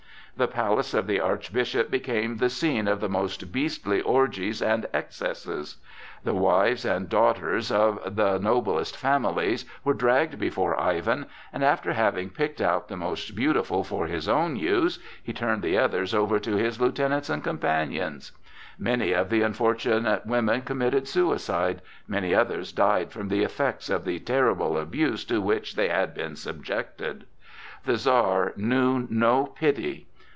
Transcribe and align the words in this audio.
The 0.37 0.47
palace 0.47 0.93
of 0.95 1.05
the 1.05 1.19
Archbishop 1.19 1.91
became 1.91 2.37
the 2.37 2.49
scene 2.49 2.87
of 2.87 2.99
the 3.01 3.09
most 3.09 3.51
beastly 3.51 4.01
orgies 4.01 4.59
and 4.61 4.87
excesses. 4.93 5.77
The 6.23 6.33
wives 6.33 6.83
and 6.85 7.07
daughters 7.09 7.71
of 7.71 8.15
the 8.15 8.39
noblest 8.39 8.97
families 8.97 9.65
were 9.83 9.93
dragged 9.93 10.39
before 10.39 10.79
Ivan, 10.81 11.25
and 11.53 11.63
after 11.65 11.93
having 11.93 12.29
picked 12.31 12.59
out 12.61 12.87
the 12.87 12.95
most 12.97 13.35
beautiful 13.35 13.83
for 13.83 14.07
his 14.07 14.27
own 14.27 14.55
use, 14.55 14.97
he 15.21 15.31
turned 15.31 15.61
the 15.61 15.77
others 15.77 16.13
over 16.15 16.39
to 16.39 16.55
his 16.55 16.81
lieutenants 16.81 17.29
and 17.29 17.43
companions. 17.43 18.31
Many 18.79 19.11
of 19.11 19.29
the 19.29 19.41
unfortunate 19.43 20.25
women 20.25 20.61
committed 20.61 21.07
suicide, 21.07 21.81
many 22.07 22.33
others 22.33 22.71
died 22.71 23.11
from 23.11 23.27
the 23.27 23.43
effects 23.43 23.91
of 23.91 24.05
the 24.05 24.17
terrible 24.17 24.77
abuse 24.79 25.23
to 25.25 25.39
which 25.41 25.75
they 25.75 25.89
had 25.89 26.15
been 26.15 26.35
subjected. 26.37 27.25
The 27.85 27.97
Czar 27.97 28.53
knew 28.55 29.05
no 29.11 29.45
pity. 29.45 30.07